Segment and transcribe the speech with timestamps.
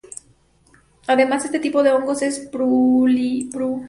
[1.05, 3.51] Además, este tipo de hongos es pluricelulares.